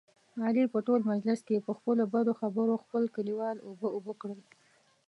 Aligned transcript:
علي 0.45 0.63
په 0.73 0.79
ټول 0.87 0.99
مجلس 1.11 1.39
کې، 1.47 1.65
په 1.65 1.71
خپلو 1.77 2.03
بدو 2.13 2.33
خبرو 2.41 2.81
خپل 2.83 3.03
کلیوال 3.15 3.57
اوبه 3.67 3.87
اوبه 3.95 4.13
کړل. 4.21 4.39